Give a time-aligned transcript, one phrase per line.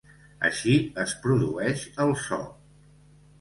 [0.47, 2.41] Així es produeix el so.